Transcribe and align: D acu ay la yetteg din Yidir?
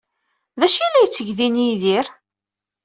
D 0.59 0.61
acu 0.65 0.79
ay 0.83 0.89
la 0.91 0.99
yetteg 1.03 1.29
din 1.37 1.61
Yidir? 1.65 2.07